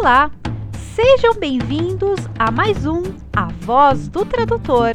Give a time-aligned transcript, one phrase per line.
[0.00, 0.30] Olá!
[0.94, 3.02] Sejam bem-vindos a mais um
[3.34, 4.94] A Voz do Tradutor,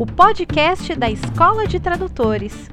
[0.00, 2.68] o podcast da Escola de Tradutores.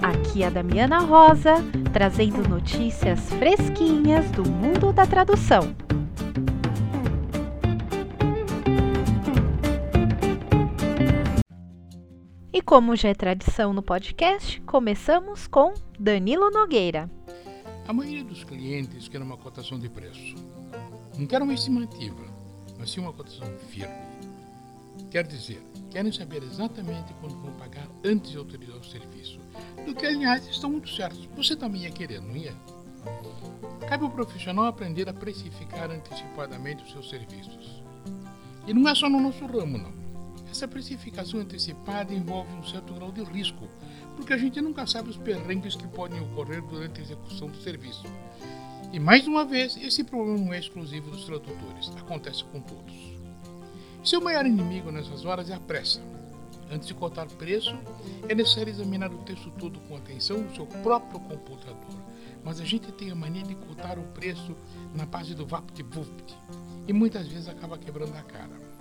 [0.00, 1.54] Aqui é a Damiana Rosa,
[1.92, 5.74] trazendo notícias fresquinhas do mundo da tradução.
[12.62, 17.10] E como já é tradição no podcast, começamos com Danilo Nogueira.
[17.88, 20.36] A maioria dos clientes quer uma cotação de preço.
[21.18, 22.22] Não quer uma estimativa,
[22.78, 23.92] mas sim uma cotação firme.
[25.10, 29.40] Quer dizer, querem saber exatamente quando vão pagar antes de autorizar o serviço.
[29.84, 31.28] Do que, aliás, estão muito certos.
[31.34, 32.54] Você também ia querer, não ia?
[33.88, 37.82] Cabe ao profissional aprender a precificar antecipadamente os seus serviços.
[38.68, 40.01] E não é só no nosso ramo, não.
[40.52, 43.66] Essa precificação antecipada envolve um certo grau de risco,
[44.14, 48.04] porque a gente nunca sabe os perrengues que podem ocorrer durante a execução do serviço.
[48.92, 52.92] E mais uma vez, esse problema não é exclusivo dos tradutores, acontece com todos.
[54.04, 56.02] Seu maior inimigo nessas horas é a pressa.
[56.70, 57.74] Antes de cotar preço,
[58.28, 61.98] é necessário examinar o texto todo com atenção no seu próprio computador.
[62.44, 64.54] Mas a gente tem a mania de cotar o preço
[64.94, 66.36] na base do VaptVupt
[66.86, 68.71] e muitas vezes acaba quebrando a cara.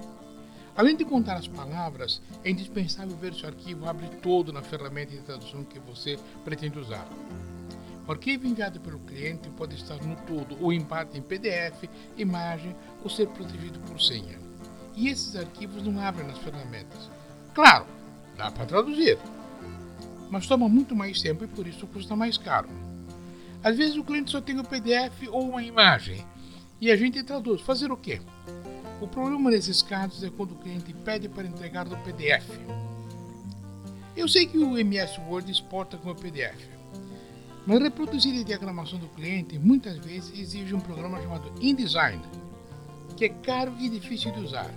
[0.75, 5.11] Além de contar as palavras, é indispensável ver se o arquivo abre todo na ferramenta
[5.11, 7.07] de tradução que você pretende usar.
[8.07, 12.75] O arquivo enviado pelo cliente pode estar no todo ou em parte em PDF, imagem
[13.03, 14.39] ou ser protegido por senha.
[14.95, 17.09] E esses arquivos não abrem nas ferramentas.
[17.53, 17.85] Claro,
[18.37, 19.17] dá para traduzir,
[20.29, 22.69] mas toma muito mais tempo e por isso custa mais caro.
[23.63, 26.25] Às vezes o cliente só tem o PDF ou uma imagem
[26.79, 27.61] e a gente traduz.
[27.61, 28.19] Fazer o quê?
[29.01, 32.47] O problema nesses casos é quando o cliente pede para entregar no PDF.
[34.15, 36.67] Eu sei que o MS Word exporta como PDF,
[37.65, 42.21] mas reproduzir a diagramação do cliente muitas vezes exige um programa chamado InDesign,
[43.17, 44.69] que é caro e difícil de usar.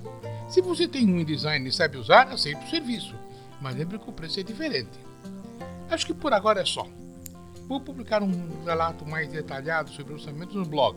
[0.49, 3.15] Se você tem um InDesign e sabe usar, aceite o serviço,
[3.61, 4.99] mas lembre que o preço é diferente.
[5.91, 6.87] Acho que por agora é só.
[7.69, 10.97] Vou publicar um relato mais detalhado sobre orçamentos no blog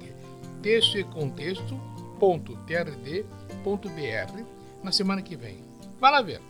[0.62, 1.80] texto e contexto
[2.20, 3.28] www.trd.br
[4.84, 5.64] na semana que vem.
[6.00, 6.42] Vá lá ver.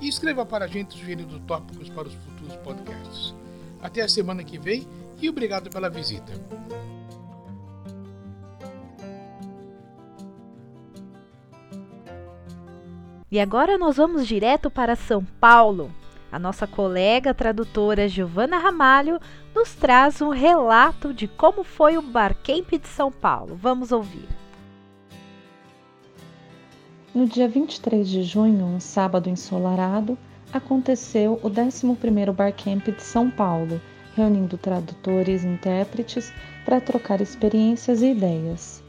[0.00, 3.34] E escreva para a gente sugerindo tópicos para os futuros podcasts.
[3.82, 4.86] Até a semana que vem
[5.20, 6.32] e obrigado pela visita.
[13.30, 15.92] E agora nós vamos direto para São Paulo.
[16.32, 19.20] A nossa colega tradutora Giovana Ramalho
[19.54, 23.56] nos traz um relato de como foi o Barcamp de São Paulo.
[23.56, 24.39] Vamos ouvir.
[27.12, 30.16] No dia 23 de junho, um sábado ensolarado,
[30.52, 33.80] aconteceu o 11º Barcamp de São Paulo,
[34.14, 36.32] reunindo tradutores e intérpretes
[36.64, 38.80] para trocar experiências e ideias.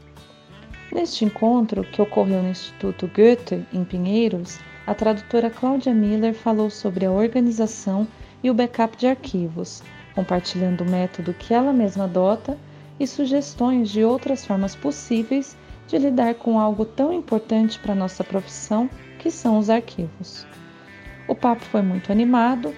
[0.92, 7.04] Neste encontro, que ocorreu no Instituto Goethe, em Pinheiros, a tradutora Cláudia Miller falou sobre
[7.04, 8.06] a organização
[8.40, 9.82] e o backup de arquivos,
[10.14, 12.56] compartilhando o método que ela mesma adota
[13.00, 15.56] e sugestões de outras formas possíveis
[15.92, 18.88] de lidar com algo tão importante para nossa profissão
[19.18, 20.46] que são os arquivos.
[21.28, 22.74] O papo foi muito animado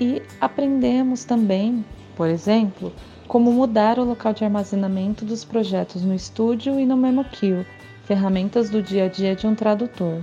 [0.00, 1.84] e aprendemos também,
[2.16, 2.90] por exemplo,
[3.26, 7.66] como mudar o local de armazenamento dos projetos no estúdio e no MemoQueue,
[8.04, 10.22] ferramentas do dia a dia de um tradutor.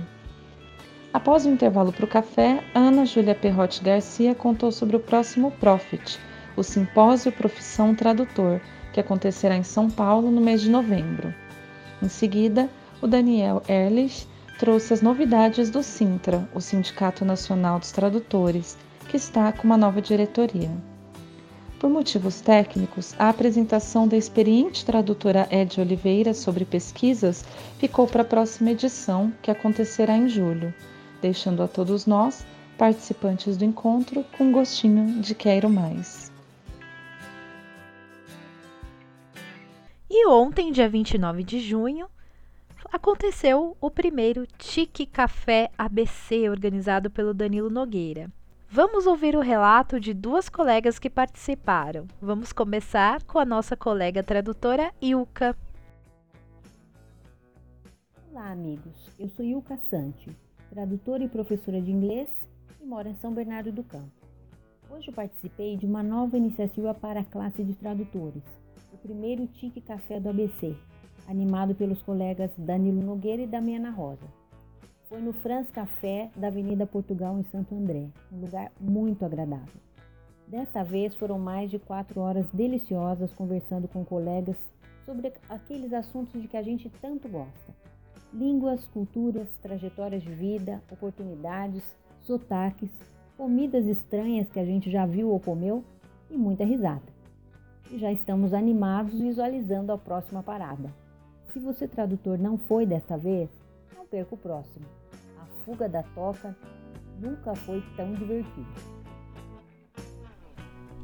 [1.14, 6.18] Após o intervalo para o café, Ana Júlia Perrotti Garcia contou sobre o próximo Profit,
[6.56, 8.60] o Simpósio Profissão Tradutor,
[8.92, 11.32] que acontecerá em São Paulo no mês de novembro.
[12.02, 12.68] Em seguida,
[13.00, 14.26] o Daniel Erlich
[14.58, 18.76] trouxe as novidades do Sintra, o Sindicato Nacional dos Tradutores,
[19.08, 20.70] que está com uma nova diretoria.
[21.78, 27.44] Por motivos técnicos, a apresentação da experiente tradutora Ed Oliveira sobre pesquisas
[27.78, 30.72] ficou para a próxima edição, que acontecerá em julho,
[31.20, 32.46] deixando a todos nós,
[32.78, 36.25] participantes do encontro, com um gostinho de quero mais.
[40.18, 42.08] E ontem, dia 29 de junho,
[42.90, 48.32] aconteceu o primeiro Tique Café ABC, organizado pelo Danilo Nogueira.
[48.66, 52.06] Vamos ouvir o relato de duas colegas que participaram.
[52.18, 55.54] Vamos começar com a nossa colega tradutora Ilka.
[58.32, 59.10] Olá, amigos.
[59.18, 60.34] Eu sou Ilka Santi,
[60.70, 62.30] tradutora e professora de inglês
[62.80, 64.10] e moro em São Bernardo do Campo.
[64.88, 68.42] Hoje eu participei de uma nova iniciativa para a classe de tradutores,
[68.96, 70.74] o primeiro Tique Café do ABC,
[71.28, 74.26] animado pelos colegas Danilo Nogueira e Damiana Rosa.
[75.06, 79.80] Foi no France Café da Avenida Portugal, em Santo André, um lugar muito agradável.
[80.48, 84.56] Desta vez foram mais de quatro horas deliciosas conversando com colegas
[85.04, 87.74] sobre aqueles assuntos de que a gente tanto gosta:
[88.32, 91.84] línguas, culturas, trajetórias de vida, oportunidades,
[92.22, 92.90] sotaques,
[93.36, 95.84] comidas estranhas que a gente já viu ou comeu
[96.30, 97.15] e muita risada.
[97.90, 100.92] E já estamos animados visualizando a próxima parada.
[101.52, 103.48] Se você tradutor não foi desta vez,
[103.96, 104.84] não perca o próximo.
[105.40, 106.56] A fuga da toca
[107.20, 108.96] nunca foi tão divertida.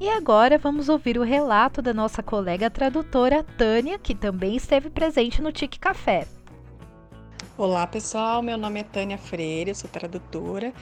[0.01, 5.41] E agora vamos ouvir o relato da nossa colega tradutora Tânia, que também esteve presente
[5.41, 6.27] no Tique Café.
[7.57, 10.73] Olá pessoal, meu nome é Tânia Freire, eu sou tradutora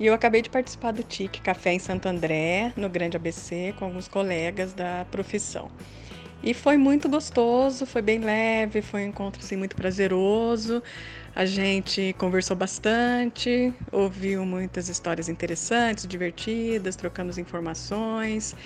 [0.00, 3.84] e eu acabei de participar do TIC Café em Santo André, no Grande ABC, com
[3.84, 5.70] alguns colegas da profissão.
[6.42, 10.82] E foi muito gostoso, foi bem leve, foi um encontro assim, muito prazeroso.
[11.36, 18.56] A gente conversou bastante, ouviu muitas histórias interessantes, divertidas, trocamos informações.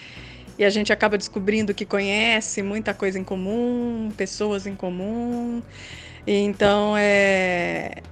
[0.57, 5.61] E a gente acaba descobrindo que conhece muita coisa em comum, pessoas em comum.
[6.25, 8.03] Então é,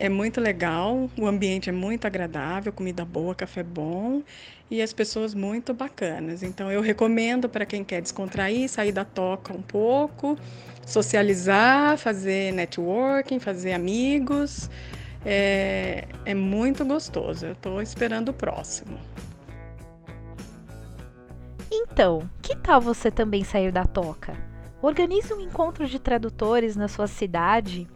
[0.00, 4.22] é muito legal, o ambiente é muito agradável, comida boa, café bom
[4.70, 6.42] e as pessoas muito bacanas.
[6.42, 10.38] Então eu recomendo para quem quer descontrair, sair da toca um pouco,
[10.86, 14.70] socializar, fazer networking, fazer amigos.
[15.24, 17.44] É, é muito gostoso.
[17.44, 18.98] Eu estou esperando o próximo.
[21.70, 24.34] Então, que tal você também sair da toca?
[24.80, 27.86] Organize um encontro de tradutores na sua cidade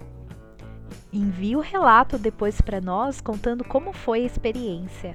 [1.17, 5.15] Envie o relato depois para nós contando como foi a experiência.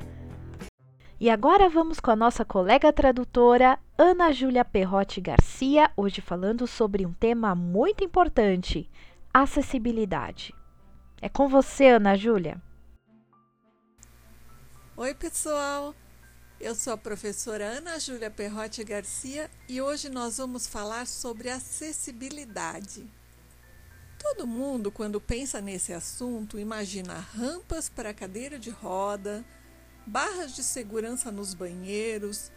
[1.19, 7.05] E agora vamos com a nossa colega tradutora Ana Júlia Perrotti Garcia, hoje falando sobre
[7.05, 8.89] um tema muito importante:
[9.33, 10.55] acessibilidade.
[11.21, 12.61] É com você, Ana Júlia.
[14.95, 15.93] Oi, pessoal.
[16.61, 23.18] Eu sou a professora Ana Júlia Perrotti Garcia e hoje nós vamos falar sobre acessibilidade.
[24.19, 29.45] Todo mundo, quando pensa nesse assunto, imagina rampas para cadeira de roda,
[30.05, 32.51] barras de segurança nos banheiros,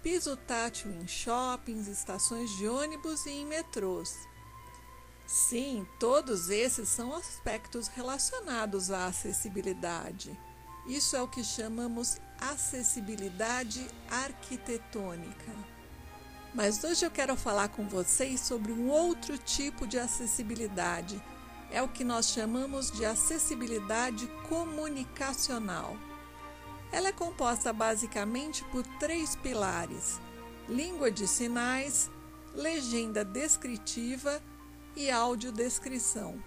[0.00, 4.16] piso tátil em shoppings, estações de ônibus e em metrôs.
[5.26, 10.38] Sim, todos esses são aspectos relacionados à acessibilidade.
[10.86, 15.77] Isso é o que chamamos acessibilidade arquitetônica.
[16.54, 21.22] Mas hoje eu quero falar com vocês sobre um outro tipo de acessibilidade.
[21.70, 25.96] É o que nós chamamos de acessibilidade comunicacional.
[26.90, 30.18] Ela é composta basicamente por três pilares:
[30.66, 32.10] língua de sinais,
[32.54, 34.42] legenda descritiva
[34.96, 36.42] e audiodescrição.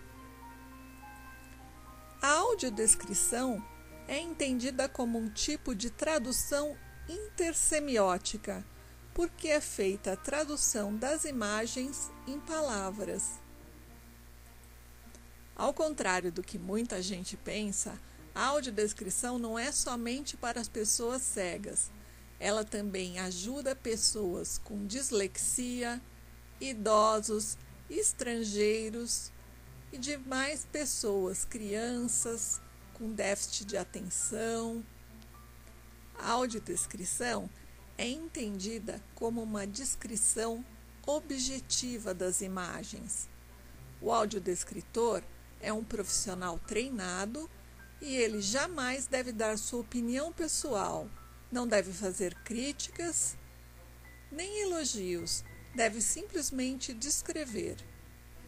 [2.20, 3.64] A audiodescrição
[4.08, 6.76] é entendida como um tipo de tradução
[7.08, 8.66] intersemiótica
[9.14, 13.40] porque é feita a tradução das imagens em palavras.
[15.56, 18.00] Ao contrário do que muita gente pensa,
[18.34, 21.92] a audiodescrição não é somente para as pessoas cegas.
[22.40, 26.02] Ela também ajuda pessoas com dislexia,
[26.60, 27.58] idosos,
[27.90, 29.32] estrangeiros
[29.92, 32.62] e demais pessoas, crianças
[32.94, 34.84] com déficit de atenção.
[36.18, 37.50] A audiodescrição
[38.02, 40.66] é entendida como uma descrição
[41.06, 43.30] objetiva das imagens.
[44.02, 45.22] O audiodescritor
[45.60, 47.48] é um profissional treinado
[48.02, 51.08] e ele jamais deve dar sua opinião pessoal,
[51.52, 53.38] não deve fazer críticas
[54.32, 55.44] nem elogios,
[55.76, 57.78] deve simplesmente descrever.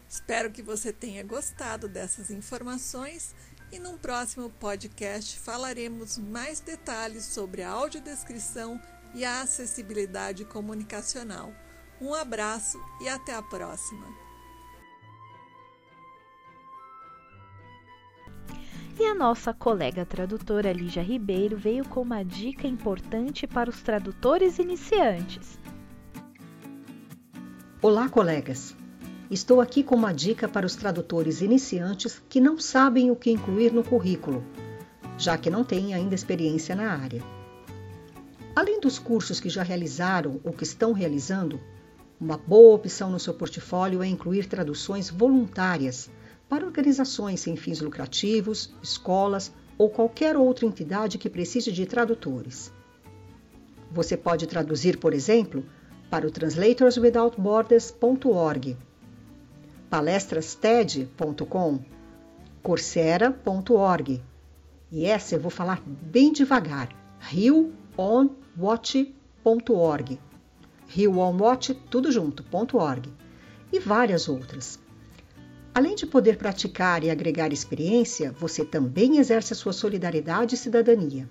[0.08, 3.32] Espero que você tenha gostado dessas informações
[3.70, 8.80] e num próximo podcast falaremos mais detalhes sobre a audiodescrição
[9.14, 11.52] e a acessibilidade comunicacional.
[12.00, 14.04] Um abraço e até a próxima!
[18.98, 24.58] E a nossa colega tradutora Lígia Ribeiro veio com uma dica importante para os tradutores
[24.58, 25.58] iniciantes.
[27.82, 28.76] Olá, colegas!
[29.28, 33.72] Estou aqui com uma dica para os tradutores iniciantes que não sabem o que incluir
[33.72, 34.44] no currículo,
[35.18, 37.20] já que não têm ainda experiência na área.
[38.64, 41.60] Além dos cursos que já realizaram ou que estão realizando,
[42.18, 46.08] uma boa opção no seu portfólio é incluir traduções voluntárias
[46.48, 52.72] para organizações sem fins lucrativos, escolas ou qualquer outra entidade que precise de tradutores.
[53.92, 55.62] Você pode traduzir, por exemplo,
[56.08, 58.78] para o translatorswithoutborders.org,
[59.90, 61.80] palestrasted.com,
[62.62, 64.22] coursera.org.
[64.90, 66.88] E essa eu vou falar bem devagar.
[67.20, 70.18] Rio on watch.org.
[70.88, 72.44] riowalmot, tudo junto,
[72.76, 73.08] .org,
[73.72, 74.78] e várias outras.
[75.74, 81.28] Além de poder praticar e agregar experiência, você também exerce a sua solidariedade e cidadania.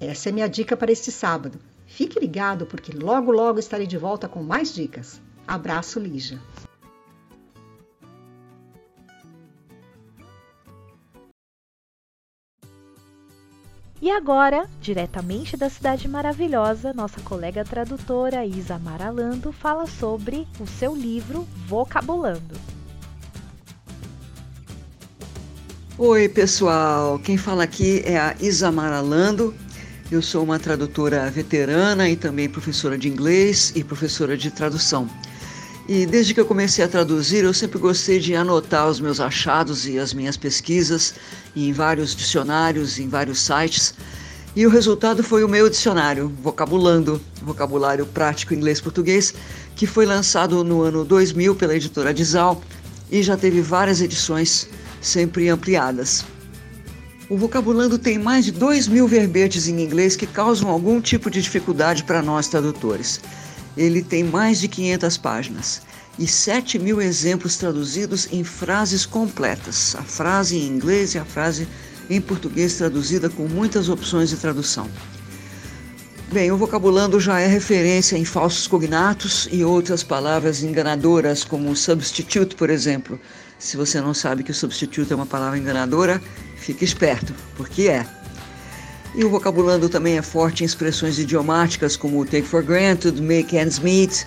[0.00, 1.58] Essa é minha dica para este sábado.
[1.86, 5.20] Fique ligado porque logo logo estarei de volta com mais dicas.
[5.46, 6.40] Abraço, Lígia.
[14.02, 20.94] E agora, diretamente da cidade maravilhosa, nossa colega tradutora Isa Maralando fala sobre o seu
[20.94, 22.54] livro Vocabulando.
[25.96, 27.20] Oi, pessoal.
[27.20, 29.54] Quem fala aqui é a Isa Maralando.
[30.10, 35.08] Eu sou uma tradutora veterana e também professora de inglês e professora de tradução.
[35.86, 39.86] E desde que eu comecei a traduzir, eu sempre gostei de anotar os meus achados
[39.86, 41.14] e as minhas pesquisas
[41.54, 43.92] em vários dicionários, em vários sites.
[44.56, 49.34] E o resultado foi o meu dicionário, Vocabulando, Vocabulário Prático Inglês-Português,
[49.76, 52.62] que foi lançado no ano 2000 pela editora Dizal
[53.10, 54.66] e já teve várias edições,
[55.02, 56.24] sempre ampliadas.
[57.28, 61.42] O Vocabulando tem mais de 2 mil verbetes em inglês que causam algum tipo de
[61.42, 63.20] dificuldade para nós tradutores.
[63.76, 65.82] Ele tem mais de 500 páginas
[66.18, 71.66] e 7 mil exemplos traduzidos em frases completas, a frase em inglês e a frase
[72.08, 74.88] em português traduzida com muitas opções de tradução.
[76.32, 82.56] Bem, o vocabulando já é referência em falsos cognatos e outras palavras enganadoras, como substitute,
[82.56, 83.20] por exemplo.
[83.58, 86.20] Se você não sabe que o substitute é uma palavra enganadora,
[86.56, 88.06] fique esperto, porque é.
[89.16, 93.78] E o vocabulando também é forte em expressões idiomáticas como take for granted, make ends
[93.78, 94.24] meet,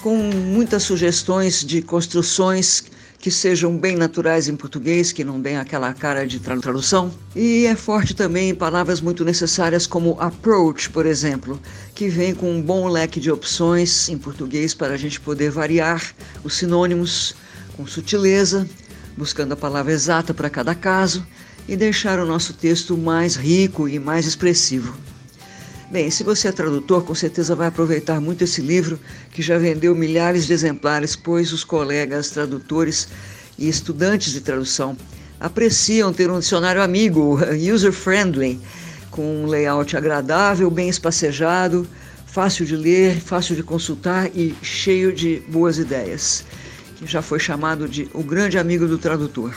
[0.00, 2.84] com muitas sugestões de construções
[3.18, 7.12] que sejam bem naturais em português, que não deem aquela cara de tradução.
[7.34, 11.60] E é forte também em palavras muito necessárias como approach, por exemplo,
[11.92, 16.14] que vem com um bom leque de opções em português para a gente poder variar
[16.44, 17.34] os sinônimos
[17.76, 18.68] com sutileza,
[19.16, 21.26] buscando a palavra exata para cada caso
[21.68, 24.96] e deixar o nosso texto mais rico e mais expressivo.
[25.90, 28.98] Bem, se você é tradutor, com certeza vai aproveitar muito esse livro,
[29.30, 33.08] que já vendeu milhares de exemplares, pois os colegas tradutores
[33.58, 34.96] e estudantes de tradução
[35.40, 37.38] apreciam ter um dicionário amigo,
[37.72, 38.60] user-friendly,
[39.10, 41.86] com um layout agradável, bem espacejado,
[42.26, 46.44] fácil de ler, fácil de consultar e cheio de boas ideias,
[46.96, 49.54] que já foi chamado de o grande amigo do tradutor.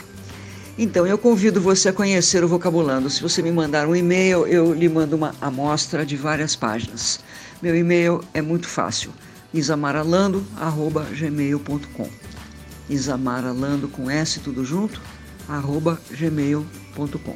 [0.77, 3.09] Então, eu convido você a conhecer o Vocabulando.
[3.09, 7.19] Se você me mandar um e-mail, eu lhe mando uma amostra de várias páginas.
[7.61, 9.11] Meu e-mail é muito fácil,
[9.53, 12.21] isamaralando.gmail.com
[12.91, 15.01] isamaralando com S tudo junto,
[15.47, 17.35] arroba gmail.com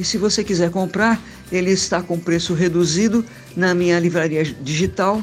[0.00, 1.20] E se você quiser comprar,
[1.52, 5.22] ele está com preço reduzido na minha livraria digital,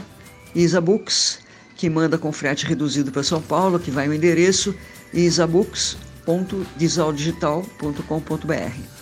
[0.56, 1.40] Isabooks,
[1.76, 4.74] que manda com frete reduzido para São Paulo, que vai o endereço
[5.14, 8.94] isabooks.com www.disaldigital.com.br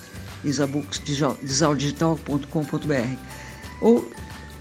[0.44, 3.18] isabucsdisaldigital.com.br
[3.80, 4.12] ou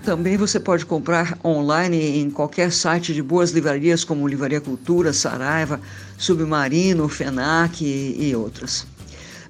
[0.04, 5.78] também você pode comprar online em qualquer site de boas livrarias como Livraria Cultura, Saraiva,
[6.16, 8.86] Submarino, FENAC e, e outras.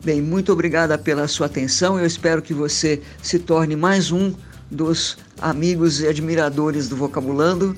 [0.04, 2.00] Bem, muito obrigada pela sua atenção.
[2.00, 4.34] Eu espero que você se torne mais um
[4.68, 7.76] dos amigos e admiradores do Vocabulando.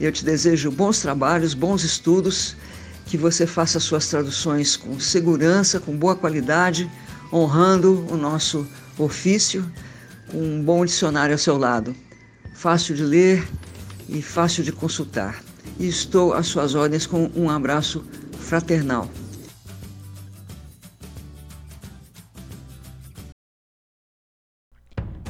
[0.00, 2.56] Eu te desejo bons trabalhos, bons estudos
[3.10, 6.88] que você faça suas traduções com segurança, com boa qualidade,
[7.32, 8.64] honrando o nosso
[8.96, 9.68] ofício,
[10.30, 11.92] com um bom dicionário ao seu lado,
[12.54, 13.48] fácil de ler
[14.08, 15.42] e fácil de consultar.
[15.76, 18.04] E estou às suas ordens com um abraço
[18.38, 19.10] fraternal.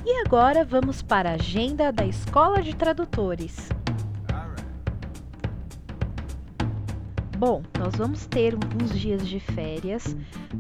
[0.04, 3.56] E agora vamos para a agenda da Escola de Tradutores.
[7.40, 10.14] Bom, nós vamos ter uns dias de férias,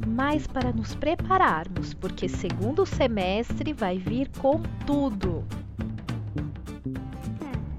[0.06, 5.44] mas para nos prepararmos, porque segundo semestre vai vir com tudo.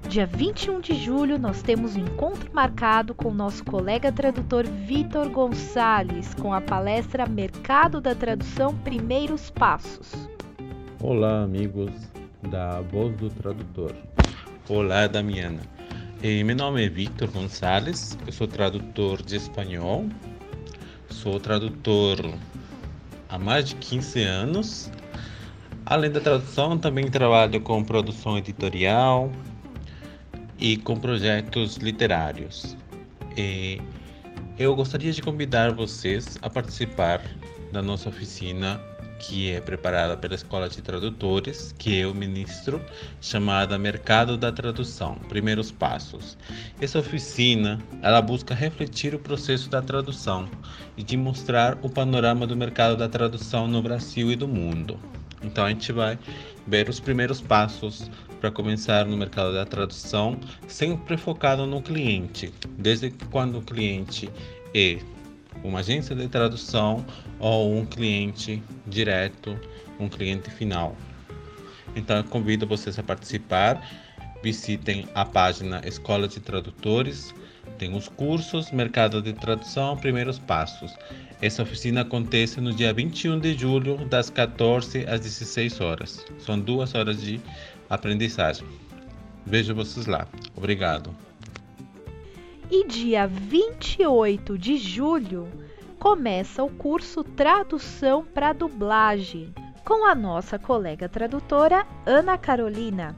[0.08, 5.28] Dia 21 de julho, nós temos um encontro marcado com o nosso colega tradutor Vitor
[5.30, 10.12] Gonçalves, com a palestra Mercado da Tradução Primeiros Passos.
[11.00, 11.90] Olá, amigos
[12.48, 13.96] da Voz do Tradutor.
[14.68, 15.71] Olá, Damiana.
[16.22, 20.06] Meu nome é Victor Gonçalves, eu sou tradutor de espanhol,
[21.10, 22.16] sou tradutor
[23.28, 24.90] há mais de 15 anos.
[25.84, 29.32] Além da tradução, também trabalho com produção editorial
[30.60, 32.76] e com projetos literários.
[33.36, 33.80] E
[34.56, 37.20] eu gostaria de convidar vocês a participar
[37.72, 38.80] da nossa oficina
[39.22, 42.82] que é preparada pela Escola de Tradutores, que eu ministro,
[43.20, 46.36] chamada Mercado da Tradução, Primeiros Passos.
[46.80, 50.48] Essa oficina, ela busca refletir o processo da tradução
[50.96, 54.98] e de mostrar o panorama do mercado da tradução no Brasil e do mundo.
[55.40, 56.18] Então a gente vai
[56.66, 58.10] ver os primeiros passos
[58.40, 60.36] para começar no mercado da tradução,
[60.66, 64.28] sempre focado no cliente, desde quando o cliente
[64.74, 64.98] é
[65.62, 67.04] uma agência de tradução
[67.38, 69.58] ou um cliente direto,
[69.98, 70.96] um cliente final.
[71.94, 73.80] Então eu convido vocês a participar.
[74.42, 77.34] Visitem a página Escola de Tradutores.
[77.78, 80.92] Tem os cursos, mercado de tradução, primeiros passos.
[81.40, 86.24] Essa oficina acontece no dia 21 de julho, das 14 às 16 horas.
[86.38, 87.40] São duas horas de
[87.88, 88.66] aprendizagem.
[89.46, 90.26] Vejo vocês lá.
[90.56, 91.14] Obrigado.
[92.74, 95.46] E dia 28 de julho
[95.98, 99.52] começa o curso Tradução para Dublagem
[99.84, 103.14] com a nossa colega tradutora Ana Carolina.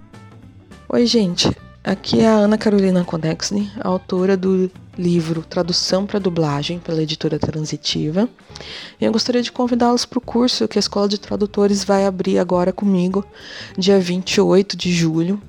[0.89, 1.57] Oi, gente.
[1.85, 4.69] Aqui é a Ana Carolina Conexni, autora do
[4.99, 8.29] livro Tradução para Dublagem pela editora Transitiva.
[9.01, 12.41] E eu gostaria de convidá-los para o curso que a Escola de Tradutores vai abrir
[12.41, 13.25] agora comigo,
[13.79, 15.41] dia 28 de julho.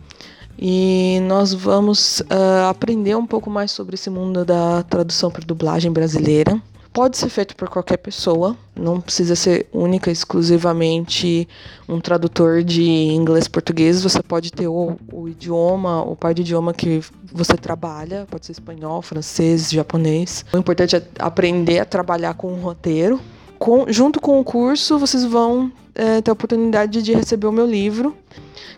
[0.58, 5.92] E nós vamos uh, aprender um pouco mais sobre esse mundo da tradução para dublagem
[5.92, 6.62] brasileira.
[6.94, 11.46] Pode ser feito por qualquer pessoa, não precisa ser única, exclusivamente
[11.90, 14.02] um tradutor de inglês-português.
[14.02, 17.02] Você pode ter o, o idioma, o par de idioma que
[17.34, 20.46] você trabalha, pode ser espanhol, francês, japonês.
[20.54, 23.20] O importante é aprender a trabalhar com um roteiro.
[23.60, 27.66] Com, junto com o curso, vocês vão é, ter a oportunidade de receber o meu
[27.66, 28.16] livro,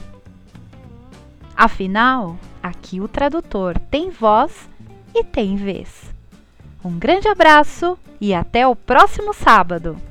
[1.55, 4.67] Afinal, aqui o tradutor tem voz
[5.13, 6.11] e tem vez.
[6.83, 10.10] Um grande abraço e até o próximo sábado!